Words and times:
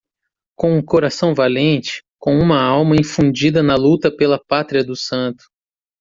Com 0.57 0.75
um 0.77 0.81
coração 0.83 1.31
valente, 1.35 2.01
com 2.17 2.33
uma 2.33 2.59
alma 2.59 2.95
infundida 2.95 3.61
na 3.61 3.75
luta 3.75 4.09
pela 4.09 4.43
pátria 4.43 4.83
do 4.83 4.95
santo! 4.95 5.43